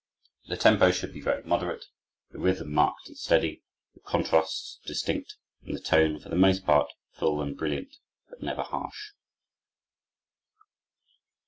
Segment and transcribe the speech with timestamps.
[0.47, 1.85] The tempo should be very moderate,
[2.31, 3.61] the rhythm marked and steady,
[3.93, 8.63] the contrasts distinct, and the tone, for the most part, full and brilliant, but never
[8.63, 9.11] harsh.